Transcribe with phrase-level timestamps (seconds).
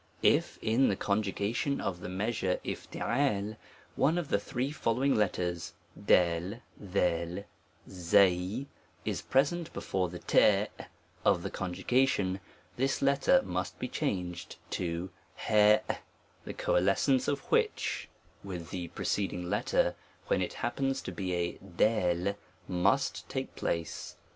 [0.23, 2.79] IF in the conjugation on the measure *
[3.41, 5.75] > one of the three following letters
[6.09, 6.59] A,
[7.03, 7.45] a,
[7.87, 8.65] ^
[9.05, 10.85] is present before the o,
[11.23, 12.39] of the conj ugation 3
[12.77, 15.11] this letter must be changed to
[15.47, 15.93] 6
[16.45, 18.09] the coalescence of which,
[18.43, 19.95] with the 48 A TREATISE O5T THE preceding letter,
[20.29, 22.35] when it happens to be a a,
[22.67, 24.15] mutt take place.